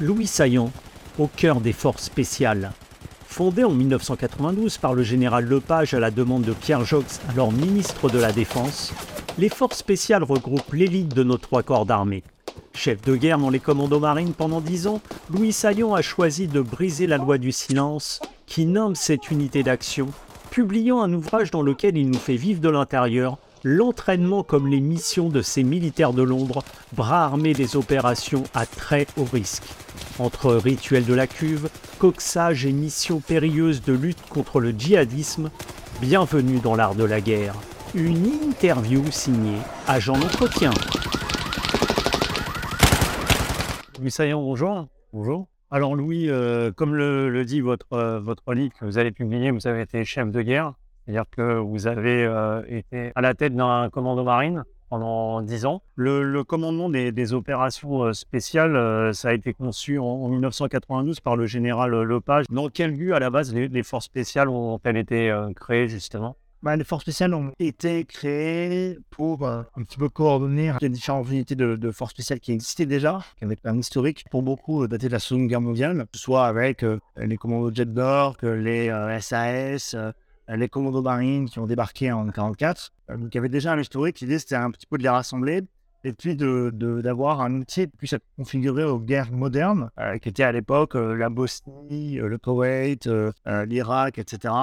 [0.00, 0.70] Louis Saillant,
[1.18, 2.70] au cœur des forces spéciales.
[3.26, 8.08] Fondé en 1992 par le général Lepage à la demande de Pierre Jox, alors ministre
[8.08, 8.92] de la Défense,
[9.38, 12.22] les forces spéciales regroupent l'élite de nos trois corps d'armée.
[12.74, 15.00] Chef de guerre dans les commandos marines pendant dix ans,
[15.30, 20.10] Louis Saillon a choisi de briser la loi du silence qui nomme cette unité d'action,
[20.52, 25.28] publiant un ouvrage dans lequel il nous fait vivre de l'intérieur l'entraînement comme les missions
[25.28, 26.62] de ces militaires de Londres,
[26.92, 29.64] bras armés des opérations à très haut risque.
[30.18, 31.68] Entre rituels de la cuve,
[31.98, 35.50] coxage et missions périlleuses de lutte contre le djihadisme,
[36.00, 37.54] bienvenue dans l'art de la guerre.
[37.94, 40.70] Une interview signée Agent d'entretien.
[44.00, 44.86] Louis Saillant, bonjour.
[45.12, 45.48] Bonjour.
[45.70, 49.66] Alors Louis, euh, comme le, dit votre, euh, votre livre que vous allez publier, vous
[49.66, 50.74] avez été chef de guerre.
[51.08, 55.80] C'est-à-dire que vous avez euh, été à la tête d'un commando marine pendant dix ans.
[55.94, 61.46] Le, commandement des, opérations euh, spéciales, euh, ça a été conçu en, 1992 par le
[61.46, 62.44] général Lepage.
[62.50, 66.36] Dans quel but, à la base, les, forces spéciales ont-elles été créées, justement?
[66.62, 71.54] Bah, les forces spéciales ont été créées pour un petit peu coordonner les différentes unités
[71.56, 75.20] de, forces spéciales qui existaient déjà, qui avaient un historique pour beaucoup daté de la
[75.20, 76.84] Seconde Guerre mondiale, que soit avec
[77.16, 80.12] les commandos Jet d'Or, les SAS, euh,
[80.56, 82.92] les commandos marines qui ont débarqué en 1944.
[83.10, 84.20] Euh, donc, il y avait déjà un historique.
[84.20, 85.62] L'idée, c'était un petit peu de les rassembler
[86.04, 90.28] et puis d'avoir de, un outil qui puisse être configuré aux guerres modernes, euh, qui
[90.28, 93.08] étaient à l'époque la Bosnie, le Koweït,
[93.46, 94.54] l'Irak, etc.,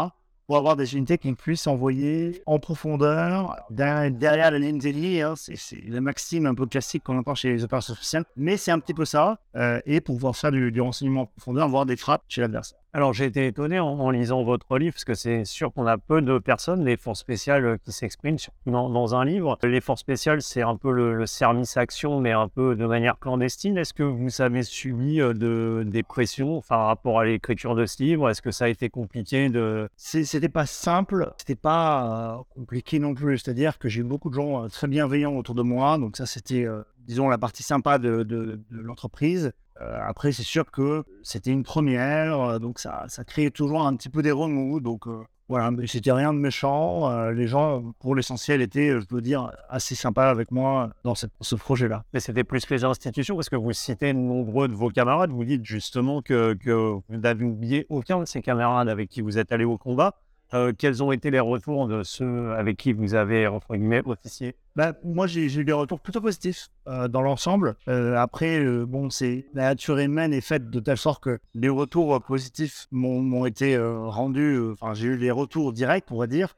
[0.47, 5.58] pour avoir des unités qui puissent envoyer en profondeur, derrière, la ligne d'Eli, hein, c'est
[5.88, 8.94] la maxime un peu classique qu'on entend chez les opérations spéciales, mais c'est un petit
[8.94, 9.39] peu ça,
[9.88, 12.77] et pour pouvoir faire du renseignement en profondeur, avoir des frappes chez l'adversaire.
[12.95, 16.21] Alors j'ai été étonné en, lisant votre livre, parce que c'est sûr qu'on a peu
[16.21, 18.37] de personnes, les forces spéciales, euh, qui s'expriment
[18.67, 19.57] dans, un livre.
[19.63, 23.77] Les forces spéciales, c'est un peu le, service action, mais un peu de manière clandestine.
[23.77, 28.02] Est-ce que vous avez subi euh, de, des pressions par rapport à l'écriture de ce
[28.02, 28.29] livre?
[28.29, 29.89] Est-ce que ça a été compliqué de...
[29.97, 33.39] C'était pas simple, c'était pas euh, compliqué non plus.
[33.39, 36.65] C'est-à-dire que j'ai eu beaucoup de gens très bienveillants autour de moi, donc ça c'était,
[36.99, 39.52] disons, la partie sympa de l'entreprise.
[39.81, 44.09] Euh, après, c'est sûr que c'était une première, euh, donc ça, créait toujours un petit
[44.09, 44.80] peu des remous.
[44.80, 47.30] Donc euh, voilà, mais c'était rien de méchant.
[47.31, 52.03] les gens, pour l'essentiel, étaient, je peux dire, assez sympas avec moi dans ce projet-là.
[52.14, 55.31] Mais c'était plus les institutions, parce que vous citez nombreux de vos camarades.
[55.31, 59.37] Vous dites justement que, que vous n'avez oublié aucun de ces camarades avec qui vous
[59.37, 60.15] êtes allé au combat.
[60.54, 64.56] Euh, quels ont été les retours de ceux avec qui vous avez, entre guillemets, officié?
[64.76, 67.76] Bah, Moi, j'ai eu des retours plutôt positifs euh, dans l'ensemble.
[67.88, 69.10] Euh, après, bon,
[69.54, 74.60] la nature humaine est faite de telle sorte que les retours positifs m'ont été rendus.
[74.72, 76.56] Enfin, j'ai eu les retours directs, on va dire,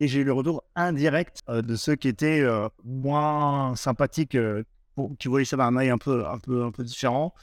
[0.00, 2.44] et j'ai eu les retours indirects de ceux qui étaient
[2.84, 4.36] moins sympathiques,
[5.18, 6.24] qui voyaient ça d'un œil un peu
[6.78, 7.34] différent.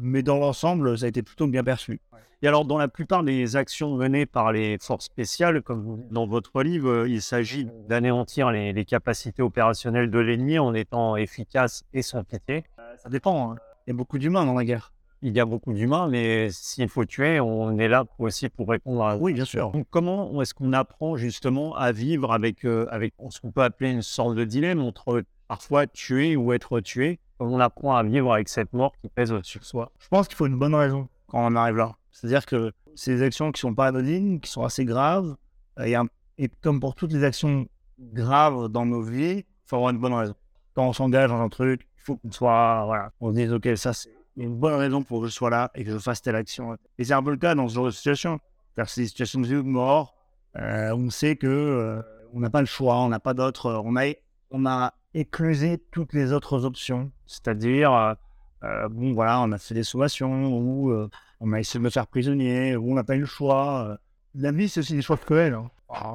[0.00, 2.00] Mais dans l'ensemble, ça a été plutôt bien perçu.
[2.40, 6.62] Et alors, dans la plupart des actions menées par les forces spéciales, comme dans votre
[6.62, 12.22] livre, euh, il s'agit d'anéantir les, capacités opérationnelles de l'ennemi en étant efficace et sans
[12.22, 12.62] pitié.
[12.78, 13.50] Euh, ça dépend.
[13.50, 13.56] Hein.
[13.86, 14.92] Il y a beaucoup d'humains dans la guerre.
[15.20, 19.02] Il y a beaucoup d'humains, mais s'il faut tuer, on est là aussi pour répondre
[19.02, 19.16] à.
[19.16, 19.72] Oui, bien sûr.
[19.72, 23.90] Donc, comment est-ce qu'on apprend justement à vivre avec, euh, avec ce qu'on peut appeler
[23.90, 28.48] une sorte de dilemme entre parfois tuer ou être tué on apprend à vivre avec
[28.48, 31.54] cette mort qui pèse sur soi Je pense qu'il faut une bonne raison quand on
[31.56, 31.94] arrive là.
[32.10, 35.36] C'est-à-dire que c'est des actions qui sont pas anodines, qui sont assez graves.
[35.84, 35.94] Et,
[36.38, 37.66] et comme pour toutes les actions
[37.98, 40.34] graves dans nos vies, il faut avoir une bonne raison.
[40.74, 43.68] Quand on s'engage dans un truc, il faut qu'on soit, voilà, on se dise, OK,
[43.76, 46.36] ça, c'est une bonne raison pour que je sois là et que je fasse telle
[46.36, 46.76] action.
[46.98, 48.40] Et c'est un peu le cas dans ce genre de situation.
[48.86, 50.14] C'est des situations de vie ou de mort.
[50.56, 53.82] Euh, on sait que euh, on n'a pas le choix, on n'a pas d'autres.
[53.84, 54.12] On a,
[54.50, 57.10] on a éclusé toutes les autres options.
[57.26, 58.16] C'est-à-dire,
[58.64, 61.08] euh, bon, voilà, on a fait des sommations ou
[61.40, 63.88] on a essayé de me faire prisonnier, ou on n'a pas eu le choix.
[63.88, 63.96] Euh.
[64.34, 65.54] La vie, c'est aussi des choix cruels.
[65.54, 65.70] Hein.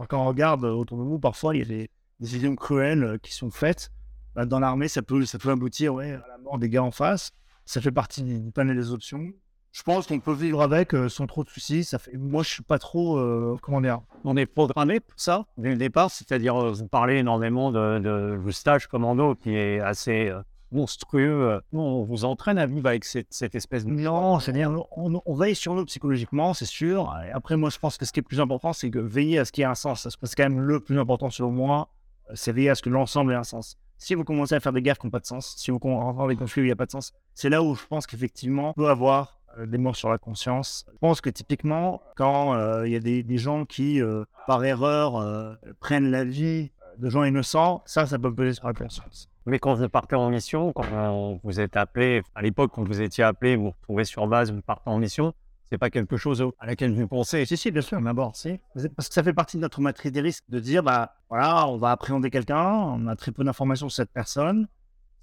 [0.10, 1.90] quand on regarde autour de nous, parfois, il y a des
[2.20, 3.92] décisions cruelles euh, qui sont faites.
[4.36, 6.92] Bah, dans l'armée, ça peut, ça peut aboutir ouais, à la mort des gars en
[6.92, 7.32] face.
[7.66, 9.32] Ça fait partie du panel des options.
[9.74, 11.84] Je pense qu'on peut vivre avec euh, sans trop de soucis.
[11.84, 12.16] Ça fait...
[12.16, 13.20] Moi, je suis pas trop.
[13.62, 16.10] comment dire On est programmé pour ça dès le départ.
[16.10, 20.32] C'est-à-dire, vous parlez énormément de, de, stage commando qui est assez
[20.74, 21.52] monstrueux.
[21.52, 23.92] Euh, on vous entraîne à vivre avec cette, espèce de...
[23.92, 27.14] Non, c'est-à-dire on, on, veille sur nous psychologiquement, c'est sûr.
[27.26, 29.40] Et après, moi, je pense que ce qui est le plus important, c'est que veiller
[29.40, 30.08] à ce qu'il y ait un sens.
[30.10, 31.90] C'est quand même le plus important selon moi,
[32.30, 33.78] euh, c'est veiller à ce que l'ensemble ait un sens.
[33.98, 36.18] Si vous commencez à faire des guerres qui n'ont pas de sens, si vous rentrez
[36.18, 38.06] dans des conflits où il n'y a pas de sens, c'est là où je pense
[38.06, 40.86] qu'effectivement, on peut avoir euh, des morts sur la conscience.
[40.92, 44.02] Je pense que typiquement, quand il y a des, des gens qui,
[44.48, 49.30] par erreur, prennent la vie de gens innocents, ça, ça peut peser sur la conscience.
[49.46, 53.24] Mais quand vous partez en mission, quand vous êtes appelé, à l'époque, quand vous étiez
[53.24, 55.34] appelé, vous vous retrouvez sur base, vous partez en mission,
[55.66, 57.46] c'est pas quelque chose à laquelle vous pensez.
[57.46, 58.60] Si, si, bien sûr, d'abord, si.
[58.96, 61.78] Parce que ça fait partie de notre matrice des risques de dire, bah, voilà, on
[61.78, 64.68] va appréhender quelqu'un, on a très peu d'informations sur cette personne.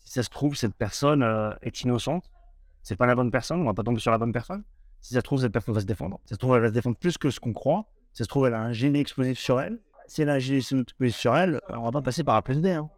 [0.01, 2.31] Si ça se trouve, cette personne euh, est innocente,
[2.91, 4.65] c'est pas la bonne personne, on va pas tomber sur la bonne personne.
[5.01, 6.19] Si ça se trouve, cette personne va se défendre.
[6.25, 7.87] Si ça se trouve, elle va se défendre plus que ce qu'on croit.
[8.13, 9.79] Si ça se trouve, elle a un génie explosif sur elle.
[10.09, 12.73] Si elle a un génie explosif sur elle, on va pas passer par la PSD.
[12.73, 12.91] Hein.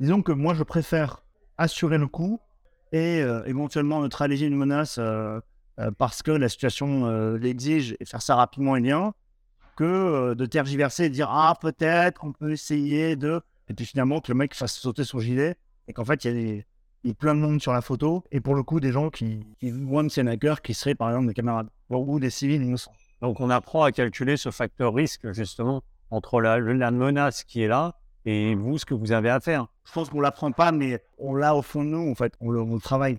[0.00, 1.22] Disons que moi, je préfère
[1.58, 2.40] assurer le coup
[2.90, 5.38] et euh, éventuellement neutraliser une menace euh,
[5.78, 9.14] euh, parce que la situation l'exige et faire ça rapidement et bien,
[9.76, 13.40] que de tergiverser et dire Ah, peut-être qu'on peut essayer de.
[13.68, 15.54] Et puis finalement, que le mec fasse sauter son gilet
[15.86, 16.66] et qu'en fait, il y a des
[17.06, 19.10] il y a plein de monde sur la photo, et pour le coup, des gens
[19.10, 22.90] qui, qui un hacker qui seraient par exemple des camarades, ou des civils innocents.
[23.22, 27.68] Donc on apprend à calculer ce facteur risque, justement, entre la, la menace qui est
[27.68, 27.94] là
[28.24, 29.68] et vous, ce que vous avez à faire.
[29.84, 32.34] Je pense qu'on ne l'apprend pas, mais on l'a au fond de nous, en fait.
[32.40, 33.18] On le, travaille.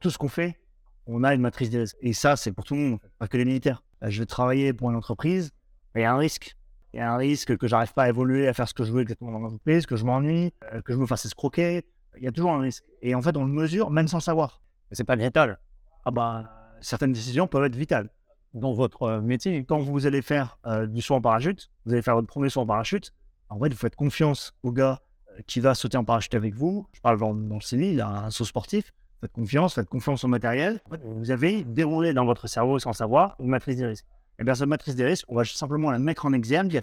[0.00, 0.58] tout ce qu'on fait,
[1.06, 1.96] on a une matrice des risques.
[2.00, 3.84] Et ça, c'est pour tout le monde, pas que les militaires.
[4.02, 5.52] je vais travailler pour une entreprise,
[5.94, 6.56] il y a un risque.
[6.92, 8.92] Il y a un risque que j'arrive pas à évoluer, à faire ce que je
[8.92, 11.84] veux exactement dans l'entreprise, que je m'ennuie, euh, que je me fasse escroquer,
[12.16, 12.84] il y a toujours un risque.
[13.02, 14.60] Et en fait, on le mesure même sans savoir.
[14.92, 15.58] C'est pas vital.
[16.04, 16.44] Ah bah,
[16.80, 18.10] certaines décisions peuvent être vitales.
[18.52, 22.02] Dans votre euh, métier, quand vous allez faire euh, du saut en parachute, vous allez
[22.02, 23.12] faire votre premier saut en parachute,
[23.48, 25.00] en fait, vous faites confiance au gars
[25.30, 26.86] euh, qui va sauter en parachute avec vous.
[26.92, 28.92] Je parle dans, dans le civil, il a un saut sportif.
[29.20, 30.80] Faites confiance, faites confiance au matériel.
[31.04, 34.06] vous avez déroulé dans votre cerveau sans savoir une matrice des risques.
[34.06, 36.82] Et eh bien, cette matrice des risques, on va simplement la mettre en exergue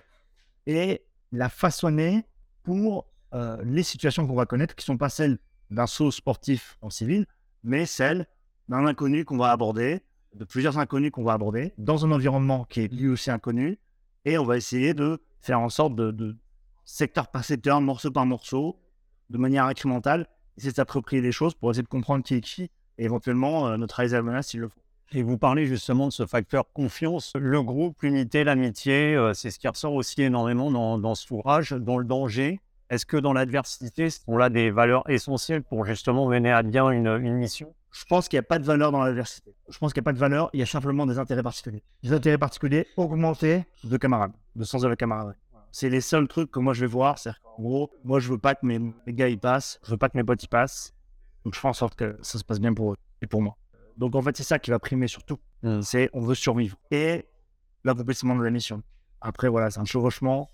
[0.65, 2.25] et la façonner
[2.63, 5.37] pour euh, les situations qu'on va connaître, qui ne sont pas celles
[5.69, 7.25] d'un saut sportif en civil,
[7.63, 8.27] mais celles
[8.69, 10.01] d'un inconnu qu'on va aborder,
[10.35, 13.79] de plusieurs inconnus qu'on va aborder, dans un environnement qui est lui aussi inconnu,
[14.25, 16.37] et on va essayer de faire en sorte de,
[16.83, 18.79] secteur par secteur, morceau par morceau,
[19.29, 20.27] de manière incrémentale,
[20.57, 22.63] essayer de s'approprier les choses pour essayer de comprendre qui est qui,
[22.97, 24.81] et éventuellement euh, neutraliser la menace s'il le faut.
[25.13, 29.59] Et vous parlez justement de ce facteur confiance, le groupe, l'unité, l'amitié, euh, c'est ce
[29.59, 32.61] qui ressort aussi énormément dans, dans cet ouvrage, dans le danger.
[32.91, 37.37] Est-ce que dans l'adversité, sont là des valeurs essentielles pour justement mener à bien une,
[37.37, 37.73] mission?
[37.89, 39.55] Je pense qu'il n'y a pas de valeur dans l'adversité.
[39.69, 41.83] Je pense qu'il n'y a pas de valeur, il y a simplement des intérêts particuliers.
[42.03, 45.37] Des intérêts particuliers augmentés de camarades, de sens de la camaraderie.
[45.71, 47.17] C'est les seuls trucs que moi je vais voir.
[47.17, 50.09] C'est-à-dire qu'en gros, moi je veux pas que mes, gars y passent, je veux pas
[50.09, 50.93] que mes potes y passent.
[51.45, 53.55] Donc je fais en sorte que ça se passe bien pour eux et pour moi.
[53.95, 55.39] Donc en fait, c'est ça qui va primer surtout.
[55.63, 55.81] Mmh.
[55.81, 56.75] C'est on veut survivre.
[56.91, 57.25] Et
[57.85, 58.83] l'accomplissement de la mission.
[59.21, 60.51] Après, voilà, c'est un chevauchement.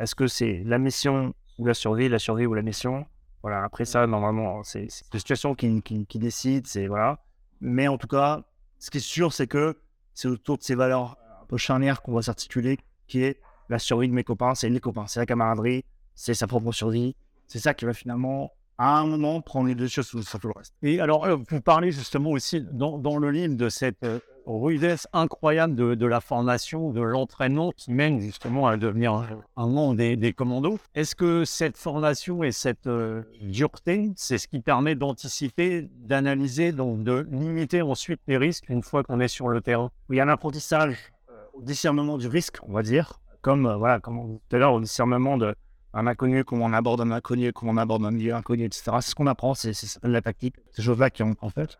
[0.00, 3.06] Est-ce que c'est la mission ou la survie, la survie ou la mission.
[3.42, 7.20] Voilà, après ça, normalement, c'est une situation qui, qui, décide, c'est voilà.
[7.60, 8.42] Mais en tout cas,
[8.78, 9.78] ce qui est sûr, c'est que
[10.14, 14.08] c'est autour de ces valeurs un peu charnières qu'on va s'articuler, qui est la survie
[14.08, 17.14] de mes copains, c'est les copains, c'est la camaraderie, c'est sa propre survie.
[17.46, 20.54] C'est ça qui va finalement, à un moment, prendre les deux choses sur tout le
[20.56, 20.74] reste.
[20.82, 25.08] Et alors, euh, vous parlez justement aussi dans, dans le livre de cette euh, rudesse
[25.12, 29.26] incroyable de, la formation, de l'entraînement qui mène justement à devenir
[29.56, 30.78] un, membre des, commandos.
[30.94, 37.02] Est-ce que cette formation et cette euh, dureté, c'est ce qui permet d'anticiper, d'analyser, donc
[37.02, 39.90] de limiter ensuite les risques une fois qu'on est sur le terrain?
[40.10, 43.76] Il y a un apprentissage euh, au discernement du risque, on va dire, comme euh,
[43.76, 45.54] voilà, comme tout à l'heure au discernement de
[45.96, 48.98] un inconnu, comment on aborde un inconnu, comment on aborde un milieu inconnu, etc.
[49.00, 49.72] C'est ce qu'on apprend, c'est
[50.02, 51.78] la tactique, ces choses-là qui ont en fait.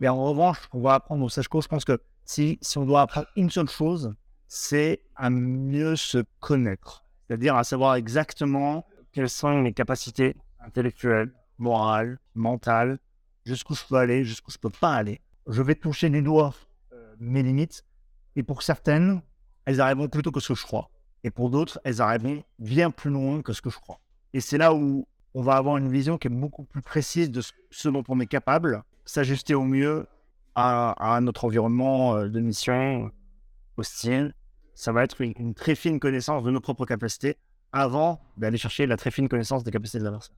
[0.00, 3.02] Mais en revanche, on va apprendre au Sage je pense que si, si on doit
[3.02, 4.14] apprendre une seule chose,
[4.46, 7.04] c'est à mieux se connaître.
[7.26, 12.98] C'est-à-dire à savoir exactement quelles sont mes capacités intellectuelles, morales, mentales,
[13.44, 15.20] jusqu'où je peux aller, jusqu'où je peux pas aller.
[15.46, 16.54] Je vais toucher les doigts
[16.92, 17.84] euh, mes limites.
[18.36, 19.22] Et pour certaines,
[19.64, 20.90] elles arriveront plus tôt que ce que je crois.
[21.24, 24.00] Et pour d'autres, elles arriveront bien plus loin que ce que je crois.
[24.32, 27.42] Et c'est là où on va avoir une vision qui est beaucoup plus précise de
[27.70, 30.06] ce dont on est capable s'ajuster au mieux
[30.54, 33.10] à, notre environnement euh, de mission
[33.76, 34.34] hostile.
[34.74, 37.36] Ça va être une, très fine connaissance de nos propres capacités
[37.72, 40.36] avant d'aller chercher la très fine connaissance des capacités de l'adversaire.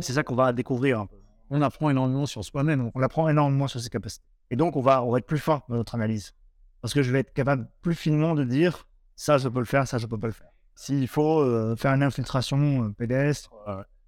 [0.00, 1.06] C'est ça qu'on va découvrir
[1.50, 2.90] On apprend énormément sur soi-même.
[2.94, 4.24] On apprend énormément sur ses capacités.
[4.50, 6.34] Et donc, on va, on va être plus fin dans notre analyse.
[6.82, 8.86] Parce que je vais être capable plus finement de dire
[9.16, 10.50] ça, je peux le faire, ça, je peux pas le faire.
[10.74, 13.50] S'il faut euh, faire une infiltration euh, pédestre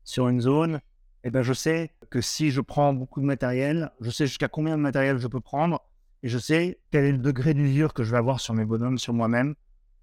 [0.04, 0.80] sur une zone,
[1.24, 4.76] eh ben, je sais que si je prends beaucoup de matériel, je sais jusqu'à combien
[4.76, 5.80] de matériel je peux prendre
[6.22, 8.98] et je sais quel est le degré d'usure que je vais avoir sur mes bonhommes,
[8.98, 9.54] sur moi-même,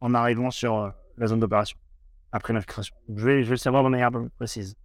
[0.02, 1.78] en arrivant sur euh, la zone d'opération,
[2.32, 2.96] après l'infiltration.
[3.14, 4.76] Je vais, je vais le savoir de manière plus précise.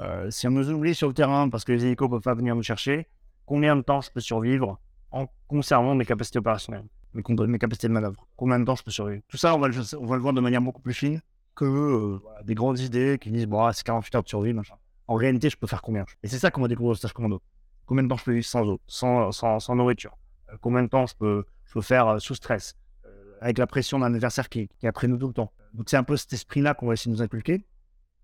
[0.00, 2.34] Euh, si on me oublie sur le terrain parce que les hélicos ne peuvent pas
[2.34, 3.06] venir me chercher,
[3.44, 4.80] combien de temps je peux survivre
[5.10, 8.26] en conservant mes capacités opérationnelles, mes, capacités de manœuvre?
[8.36, 9.22] Combien de temps je peux survivre?
[9.28, 11.20] Tout ça, on va, le, voir de manière beaucoup plus fine
[11.54, 14.74] que euh, des grandes idées qui disent bon, c'est 48 heures de survie, machin
[15.08, 17.42] en réalité, je peux faire combien Et c'est ça qu'on va découvrir au stage commando.
[17.86, 20.16] Combien de temps je peux vivre sans eau, sans, sans, nourriture?
[20.50, 22.76] Euh, Combien de temps je peux, je peux faire euh, sous stress?
[23.04, 25.52] Euh, Avec la pression d'un adversaire qui, qui est après nous tout le temps.
[25.74, 27.66] Donc c'est un peu cet esprit-là qu'on va essayer de nous inculquer.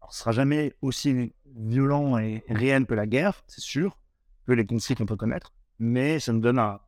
[0.00, 3.98] Alors, ce sera jamais aussi violent et réel que la guerre, c'est sûr,
[4.46, 6.80] que les conflits qu'on peut connaître, mais ça nous donne un,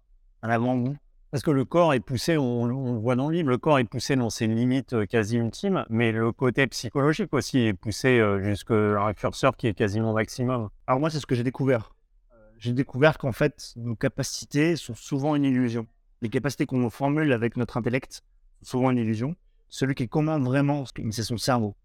[0.42, 0.96] un avant-goût
[1.30, 3.84] parce que le corps est poussé, on, le voit dans le livre, le corps est
[3.84, 8.42] poussé dans ses limites euh, quasi ultimes, mais le côté psychologique aussi est poussé euh,
[8.42, 10.70] jusqu'à un curseur qui est quasiment maximum.
[10.88, 11.94] Alors moi, c'est ce que j'ai découvert.
[12.32, 15.86] Euh, j'ai découvert qu'en fait, nos capacités sont souvent une illusion.
[16.20, 18.22] Les capacités qu'on formule avec notre intellect
[18.62, 19.36] sont souvent une illusion.
[19.68, 21.76] Celui qui commande vraiment, c'est son cerveau.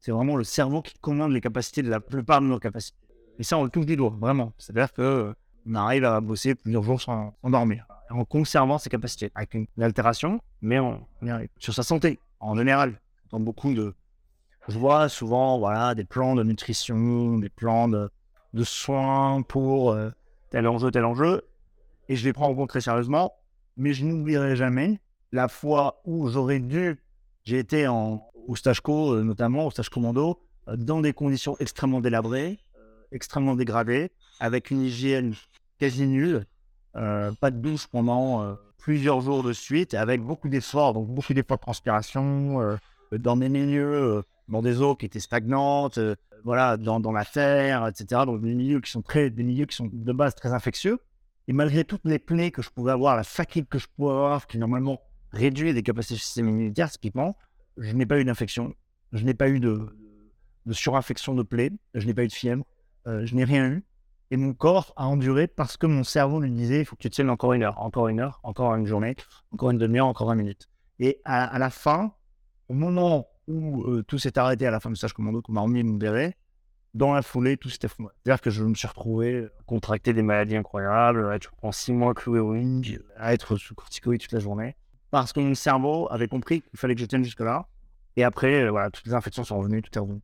[0.00, 2.98] C'est vraiment le cerveau qui commande les capacités de la plupart de nos capacités.
[3.38, 4.52] Et ça, on le touche des doigts, vraiment.
[4.58, 5.34] C'est-à-dire que
[5.66, 9.66] on arrive à bosser plusieurs jours sans, sans dormir, en conservant ses capacités, avec une,
[9.80, 10.78] altération, mais.
[11.58, 13.00] Sur sa santé, en général,
[13.30, 13.94] dans beaucoup de...
[14.68, 18.10] Je vois souvent voilà, des plans de nutrition, des plans de,
[18.52, 20.10] de soins pour euh,
[20.50, 21.42] tel enjeu, tel enjeu,
[22.08, 23.32] et je les prends en compte très sérieusement,
[23.76, 25.00] mais je n'oublierai jamais
[25.32, 27.02] la fois où j'aurais dû,
[27.44, 31.56] j'ai été en, au stage co, euh, notamment au stage commando, euh, dans des conditions
[31.60, 32.58] extrêmement délabrées,
[33.10, 34.10] extrêmement dégradées,
[34.40, 35.34] avec une hygiène
[35.78, 36.46] quasi nulle,
[36.96, 41.34] euh, pas de douche pendant euh, plusieurs jours de suite, avec beaucoup d'efforts, donc beaucoup
[41.34, 42.76] d'efforts de transpiration, euh,
[43.18, 45.98] dans des milieux, dans des eaux qui étaient stagnantes,
[46.44, 48.22] voilà, dans, la terre, etc.
[48.26, 50.98] Donc des milieux qui sont très, des milieux qui sont de base très infectieux.
[51.46, 54.46] Et malgré toutes les plaies que je pouvais avoir, la fatigue que je pouvais avoir,
[54.46, 55.00] qui normalement
[55.32, 57.36] réduit les capacités du système immunitaire, typiquement,
[57.78, 58.74] je n'ai pas eu d'infection,
[59.12, 59.88] je n'ai pas eu de,
[60.66, 62.64] de surinfection de plaies, je n'ai pas eu de fièvre,
[63.06, 63.84] je n'ai rien eu.
[64.30, 67.10] Et mon corps a enduré parce que mon cerveau lui disait il faut que tu
[67.10, 69.16] tiennes encore une heure, encore une heure, encore une journée,
[69.52, 70.68] encore une demi-heure, encore 20 minutes.
[70.98, 72.12] Et à, la fin,
[72.68, 75.62] au moment où euh, tout s'est arrêté à la fin du stage commando, qu'on m'a
[75.62, 76.36] remis me libérer,
[76.94, 78.08] dans la foulée, tout s'était fou.
[78.24, 82.14] C'est-à-dire que je me suis retrouvé contracter des maladies incroyables, à être en six mois
[82.14, 84.76] cloué au ring, à être sous corticoïdes toute la journée,
[85.10, 87.68] parce que mon cerveau avait compris qu'il fallait que je tienne jusque-là.
[88.16, 90.20] Et après, euh, voilà, toutes les infections sont revenues, tout est revenu.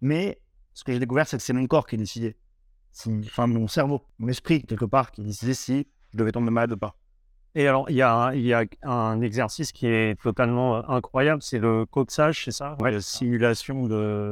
[0.00, 0.40] Mais
[0.74, 2.30] ce que j'ai découvert, c'est que c'est mon corps qui décidait.
[2.30, 2.36] Si,
[3.26, 6.76] enfin, mon cerveau, mon esprit, quelque part, qui décidait si je devais tomber malade ou
[6.76, 6.96] pas.
[7.54, 11.58] Et alors, il y, a, y a un exercice qui est totalement euh, incroyable, c'est
[11.58, 12.76] le coxage, c'est ça?
[12.80, 13.86] Ouais, La simulation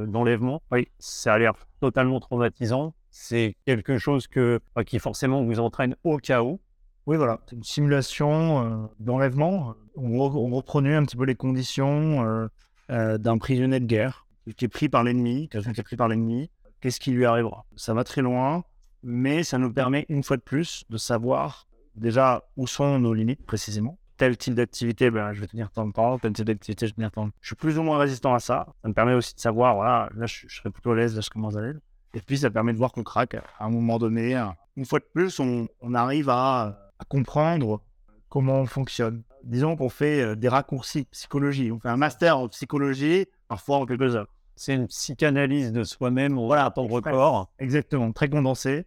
[0.06, 0.62] d'enlèvement.
[0.72, 2.94] oui, ça a l'air totalement traumatisant.
[3.10, 6.60] C'est quelque chose que, qui forcément vous entraîne au chaos.
[7.06, 9.74] Oui, voilà, c'est une simulation euh, d'enlèvement.
[9.96, 12.46] On, on, reprenait un petit peu les conditions euh,
[12.90, 14.26] euh, d'un prisonnier de guerre
[14.56, 17.64] qui est pris par l'ennemi, quelqu'un qui est pris par l'ennemi, qu'est-ce qui lui arrivera
[17.76, 18.64] Ça va très loin,
[19.02, 23.44] mais ça nous permet une fois de plus de savoir déjà où sont nos limites
[23.44, 23.98] précisément.
[24.16, 26.96] Tel type d'activité, ben, je vais tenir tant de temps, tel type d'activité, je vais
[26.96, 27.32] tenir tant de.
[27.40, 28.66] Je suis plus ou moins résistant à ça.
[28.82, 31.22] Ça me permet aussi de savoir, voilà, là je, je serai plutôt à l'aise, là
[31.22, 31.80] je commence à l'aise.
[32.12, 34.34] Et puis ça permet de voir qu'on craque à un moment donné.
[34.76, 37.82] Une fois de plus, on, arrive à, à comprendre
[38.28, 39.22] comment on fonctionne.
[39.44, 41.70] Disons qu'on fait des raccourcis psychologie.
[41.70, 44.26] On fait un master en psychologie, parfois en quelques heures.
[44.60, 47.50] C'est une psychanalyse de soi-même, voilà, à ton corps.
[47.58, 48.84] Exactement, très condensé.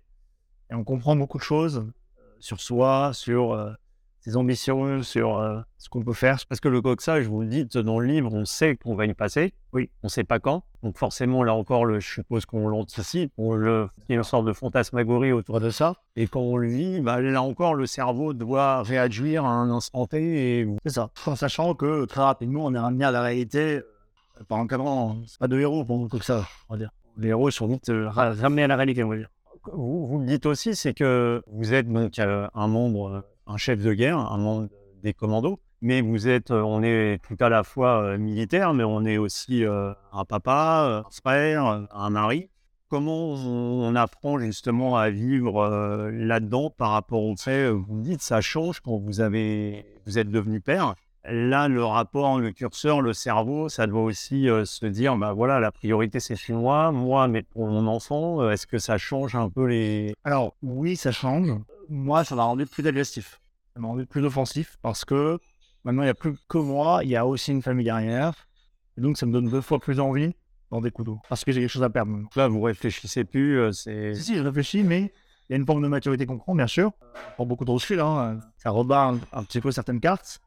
[0.69, 1.87] Et on comprend beaucoup de choses
[2.37, 3.71] sur soi, sur euh,
[4.19, 6.37] ses ambitions, sur euh, ce qu'on peut faire.
[6.47, 9.15] Parce que le coxage, vous le dites dans le livre, on sait qu'on va y
[9.15, 9.55] passer.
[9.71, 9.89] Oui.
[10.03, 10.63] On ne sait pas quand.
[10.83, 13.33] Donc forcément, là encore, le, je suppose qu'on l'anticipe.
[13.39, 15.95] On le, il y a une sorte de fantasmagorie autour de ça.
[16.15, 20.05] Et quand on le vit, bah, là encore, le cerveau doit réagir à un instant
[20.05, 20.59] T.
[20.59, 20.67] Et...
[20.85, 21.09] C'est ça.
[21.25, 23.81] En sachant que très rapidement, on est ramené à la réalité
[24.47, 25.17] par encadrant.
[25.27, 26.91] C'est pas de héros pour que ça, on va dire.
[27.17, 29.29] Les héros sont vite euh, ramenés à la réalité, on va dire.
[29.71, 33.81] Vous, vous le dites aussi, c'est que vous êtes donc euh, un membre, un chef
[33.81, 34.69] de guerre, un membre
[35.03, 39.03] des commandos, mais vous êtes, on est tout à la fois euh, militaire, mais on
[39.03, 42.49] est aussi euh, un papa, un frère, un mari.
[42.87, 48.21] Comment on apprend justement à vivre euh, là-dedans par rapport au fait, vous me dites,
[48.21, 50.95] ça change quand vous avez, vous êtes devenu père.
[51.25, 55.61] Là, le rapport, le curseur, le cerveau, ça doit aussi euh, se dire, bah voilà,
[55.61, 59.33] la priorité c'est chez moi, moi, mais pour mon enfant, euh, est-ce que ça change
[59.33, 60.13] un peu les...
[60.25, 61.49] Alors, oui, ça change.
[61.87, 63.39] Moi, ça m'a rendu plus agressif.
[63.73, 65.39] Ça m'a rendu plus offensif parce que
[65.85, 68.33] maintenant, il n'y a plus que moi, il y a aussi une famille derrière.
[68.97, 70.35] Et donc, ça me donne deux fois plus envie
[70.71, 72.11] dans des coups d'eau parce que j'ai quelque chose à perdre.
[72.11, 74.13] Donc là, vous réfléchissez plus, euh, c'est...
[74.13, 75.13] Si, si, je réfléchis, mais
[75.47, 76.91] il y a une forme de maturité qu'on prend, bien sûr.
[77.37, 80.41] Pour beaucoup de recul, hein, ça rebat un, un petit peu certaines cartes.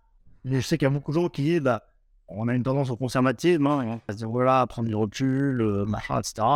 [0.46, 1.82] Mais je sais qu'il y a beaucoup de gens qui disent, bah,
[2.28, 5.84] on a une tendance au conservatisme, hein, va se dire, voilà, prendre du recul, euh,
[6.18, 6.46] etc.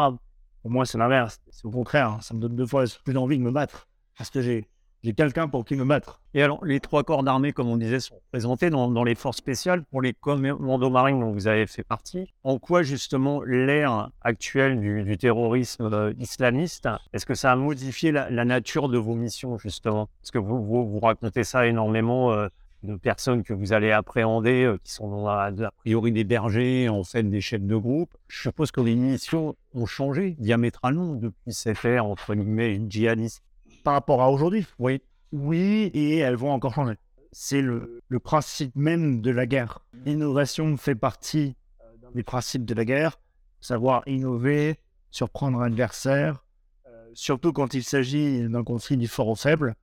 [0.62, 1.40] Pour moi, c'est l'inverse.
[1.50, 3.88] C'est au contraire, hein, ça me donne deux fois plus envie de me battre.
[4.16, 4.68] Parce que j'ai
[5.02, 6.20] j'ai quelqu'un pour qui me battre.
[6.34, 9.82] Et alors, les trois corps d'armée, comme on disait, sont présentés dans, les forces spéciales
[9.84, 12.30] pour les commandos marines dont vous avez fait partie.
[12.44, 18.44] En quoi, justement, l'ère actuelle du, terrorisme euh, islamiste, est-ce que ça a modifié la,
[18.44, 20.10] nature de vos missions, justement?
[20.20, 22.48] Parce que vous, vous, vous racontez ça énormément euh,
[22.82, 27.22] de personnes que vous allez appréhender, euh, qui sont a, priori des bergers, en fait
[27.22, 28.14] des chefs de groupe.
[28.28, 33.42] Je suppose que les missions ont changé diamétralement depuis cette ère, entre guillemets, djihadiste
[33.82, 35.00] par rapport à aujourd'hui Oui.
[35.32, 36.96] Oui, et elles vont encore changer.
[37.32, 39.84] C'est le, le, principe même de la guerre.
[40.04, 43.20] L'innovation fait partie euh, des principes de la guerre,
[43.60, 44.80] savoir innover,
[45.12, 46.44] surprendre un adversaire,
[46.88, 49.76] euh, surtout quand il s'agit d'un conflit du fort au faible.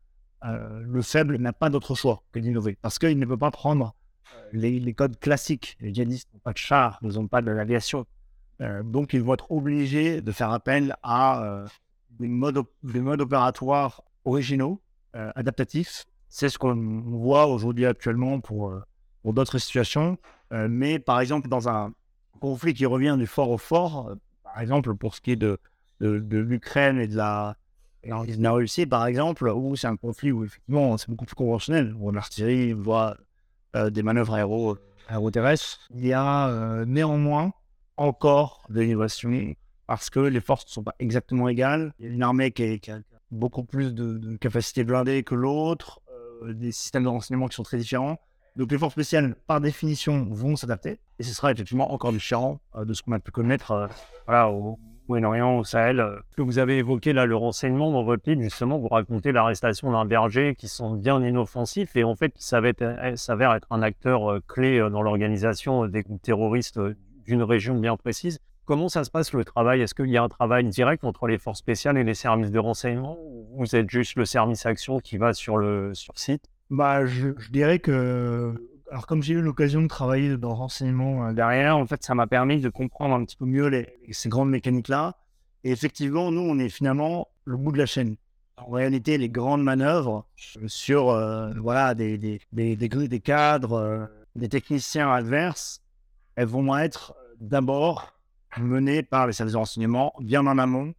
[0.45, 3.95] Euh, le faible n'a pas d'autre choix que d'innover, parce qu'il ne peut pas prendre
[4.33, 5.77] euh, les, codes classiques.
[5.79, 8.05] Les djihadistes n'ont pas de chars, ils n'ont pas de l'aviation.
[8.61, 11.65] Euh, donc ils vont être obligés de faire appel à
[12.19, 14.81] des modes, des modes opératoires originaux,
[15.13, 16.05] adaptatifs.
[16.29, 18.73] C'est ce qu'on voit aujourd'hui actuellement pour,
[19.23, 20.17] d'autres situations.
[20.51, 21.91] Mais par exemple, dans un
[22.39, 24.11] conflit qui revient du fort au fort,
[24.43, 25.59] par exemple pour ce qui est de
[25.99, 27.57] l'Ukraine et de la,
[28.07, 31.93] de la Russie, par exemple, où c'est un conflit où effectivement c'est beaucoup plus conventionnel,
[31.99, 33.17] où l'artillerie voit
[33.75, 37.51] des manœuvres aéro, aéroterrestres, il y a néanmoins
[37.97, 39.53] encore de l'innovation
[39.87, 41.93] parce que les forces ne sont pas exactement égales.
[41.99, 42.99] Il y a une armée qui, a
[43.31, 46.01] beaucoup plus de, de capacités blindées que l'autre,
[46.43, 48.19] euh, des systèmes de renseignement qui sont très différents.
[48.55, 50.99] Donc les forces spéciales, par définition, vont s'adapter.
[51.19, 53.87] Et ce sera effectivement encore différent euh, de ce qu'on a pu connaître euh,
[54.25, 56.03] voilà, au Moyen-Orient, au Sahel.
[56.35, 60.05] Que vous avez évoqué là, le renseignement dans votre livre, justement, vous racontez l'arrestation d'un
[60.05, 65.01] berger qui sont bien inoffensifs et en fait qui s'avère être un acteur clé dans
[65.01, 66.79] l'organisation des groupes terroristes
[67.25, 68.39] d'une région bien précise.
[68.67, 69.79] Comment ça se passe le travail?
[69.79, 72.59] Est-ce qu'il y a un travail direct entre les forces spéciales et les services de
[72.59, 76.43] renseignement ou vous êtes juste le service action qui va sur le sur site?
[76.69, 78.53] Bah, je, dirais que,
[78.89, 82.27] alors comme j'ai eu l'occasion de travailler dans le renseignement derrière, en fait, ça m'a
[82.27, 85.17] permis de comprendre un petit peu mieux ces grandes mécaniques-là.
[85.63, 88.15] Et effectivement, nous, on est finalement le bout de la chaîne.
[88.57, 90.25] En réalité, les grandes manœuvres
[90.67, 95.81] sur euh, voilà, des, des, des, des, cadres, euh, des techniciens adverses,
[96.35, 98.17] elles vont être d'abord
[98.57, 100.93] menée par les services de renseignement bien en amont,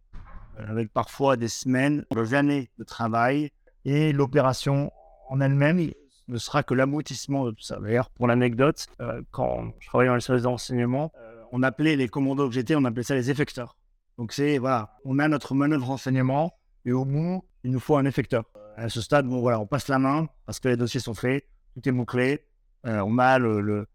[0.57, 3.51] avec parfois des semaines, des années de travail.
[3.85, 4.91] Et l'opération
[5.29, 5.79] en elle-même
[6.29, 7.79] ne sera que l'aboutissement de tout ça.
[7.79, 11.95] D'ailleurs, pour l'anecdote, euh, quand je travaillais dans les services de renseignement, euh, on appelait
[11.95, 13.77] les commandos que j'étais, on appelait ça les effecteurs.
[14.17, 16.53] Donc c'est, voilà, on a notre manœuvre renseignement
[16.85, 18.45] et au bout, il nous faut un effecteur.
[18.77, 21.45] À ce stade, bon, voilà, on passe la main parce que les dossiers sont faits,
[21.73, 22.45] tout est bouclé,
[22.85, 23.85] euh, on a le,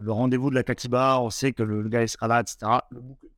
[0.00, 2.58] le rendez-vous de la Katiba, on sait que le, gars il sera là, etc.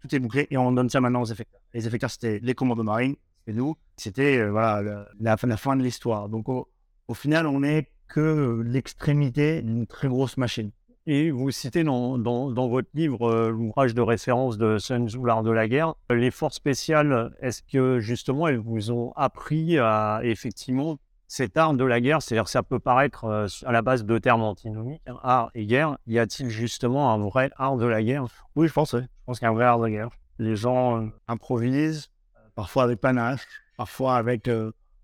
[0.01, 1.61] Tout est bouclé et on donne ça maintenant aux effecteurs.
[1.75, 3.77] Les effecteurs, c'était les commandos marines, c'était nous.
[3.97, 6.29] C'était euh, voilà, la, fin de l'histoire.
[6.29, 6.69] Donc au,
[7.15, 10.71] final, on n'est que l'extrémité d'une très grosse machine.
[11.09, 15.19] Et vous citez dans, dans, dans votre livre euh, l'ouvrage de référence de Sun Tzu,
[15.25, 15.95] l'art de la guerre.
[16.11, 21.85] Les forces spéciales, est-ce que justement elles vous ont appris à effectivement cet art de
[21.85, 25.19] la guerre, c'est-à-dire que ça peut paraître euh, à la base de termes antinomiques, hein,
[25.23, 28.25] art et guerre, y a-t-il justement un vrai art de la guerre?
[28.55, 29.03] Oui, je pense, oui.
[29.03, 30.11] je pense qu'il y a un vrai art de la guerre.
[30.39, 34.49] Les gens euh, improvisent, euh, parfois avec panache, parfois avec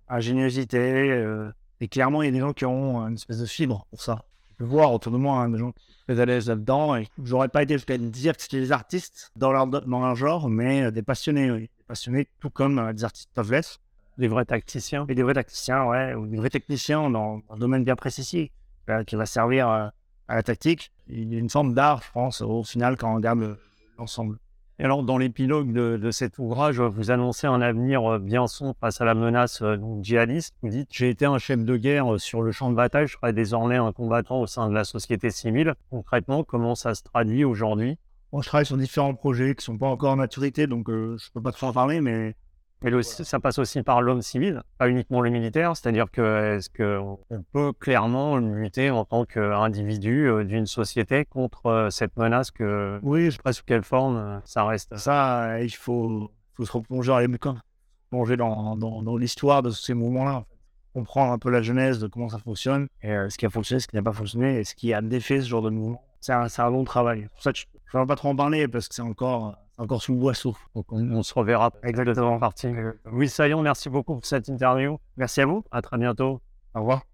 [0.08, 1.50] ingéniosité, euh,
[1.82, 4.24] et clairement, il y a des gens qui ont une espèce de fibre pour ça.
[4.52, 5.72] Je peux voir autour de moi hein, des gens
[6.06, 9.50] très à l'aise là-dedans, et j'aurais pas été jusqu'à dire que c'était des artistes dans
[9.50, 11.60] leur, dans leur genre, mais des passionnés, oui.
[11.62, 13.80] Des passionnés, tout comme des artistes peuvent l'être.
[14.16, 15.06] Des vrais tacticiens.
[15.08, 18.52] Et des vrais tacticiens, ouais, ou des vrais techniciens dans, dans un domaine bien précis,
[18.88, 19.88] euh, qui va servir euh,
[20.28, 20.92] à la tactique.
[21.08, 23.58] Il y a une forme d'art, je pense, au final, quand on regarde
[23.98, 24.38] l'ensemble.
[24.78, 29.04] Et alors, dans l'épilogue de, cet ouvrage, vous annoncez un avenir bien sombre face à
[29.04, 30.54] la menace euh, djihadiste.
[30.62, 33.32] Vous dites J'ai été un chef de guerre sur le champ de bataille, je serai
[33.32, 35.74] désormais un combattant au sein de la société civile.
[35.90, 37.98] Concrètement, comment ça se traduit aujourd'hui?
[38.32, 41.16] Moi, je travaille sur différents projets qui ne sont pas encore en maturité, donc euh,
[41.18, 42.34] je ne peux pas trop en parler, mais
[42.82, 45.76] mais le, ça passe aussi par l'homme civil, pas uniquement le militaire.
[45.76, 47.18] C'est-à-dire que est-ce qu'on
[47.52, 53.26] peut clairement lutter en tant qu'individu euh, d'une société contre euh, cette menace que oui,
[53.26, 54.96] je sais pas sous quelle forme euh, ça reste?
[54.96, 57.56] Ça, il faut, faut se replonger dans les bouquins,
[58.10, 60.34] plonger dans, dans, dans l'histoire de ces mouvements-là.
[60.36, 60.46] En fait.
[60.94, 63.80] Comprendre un peu la genèse de comment ça fonctionne, et euh, ce qui a fonctionné,
[63.80, 66.04] ce qui n'a pas fonctionné, et ce qui a défait ce genre de mouvement.
[66.22, 67.28] C'est un, un, long travail.
[67.32, 67.64] Pour ça, je
[67.98, 70.56] ne vais pas trop en parler parce que c'est encore encore sous le boisseau.
[70.74, 72.68] Donc on, on se reverra exactement partie.
[73.10, 74.98] Oui, Sayon, merci beaucoup pour cette interview.
[75.16, 75.64] Merci à vous.
[75.70, 76.40] À très bientôt.
[76.74, 77.02] Au revoir.